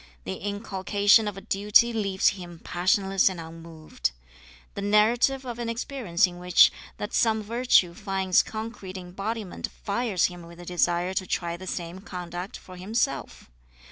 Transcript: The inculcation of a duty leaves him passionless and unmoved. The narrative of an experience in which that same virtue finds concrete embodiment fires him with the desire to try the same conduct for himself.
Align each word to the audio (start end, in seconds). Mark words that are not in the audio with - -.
The 0.23 0.37
inculcation 0.37 1.27
of 1.27 1.37
a 1.37 1.41
duty 1.41 1.93
leaves 1.93 2.29
him 2.29 2.57
passionless 2.63 3.29
and 3.29 3.39
unmoved. 3.39 4.09
The 4.73 4.81
narrative 4.81 5.45
of 5.45 5.59
an 5.59 5.69
experience 5.69 6.25
in 6.25 6.39
which 6.39 6.71
that 6.97 7.13
same 7.13 7.43
virtue 7.43 7.93
finds 7.93 8.41
concrete 8.41 8.97
embodiment 8.97 9.67
fires 9.69 10.25
him 10.25 10.41
with 10.47 10.57
the 10.57 10.65
desire 10.65 11.13
to 11.13 11.27
try 11.27 11.55
the 11.55 11.67
same 11.67 11.99
conduct 11.99 12.57
for 12.57 12.77
himself. 12.77 13.47